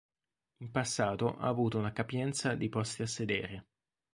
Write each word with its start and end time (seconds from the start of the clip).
In 0.63 0.71
passato 0.71 1.37
ha 1.37 1.47
avuto 1.47 1.77
una 1.77 1.91
capienza 1.91 2.55
di 2.55 2.69
posti 2.69 3.03
a 3.03 3.05
sedere. 3.05 3.67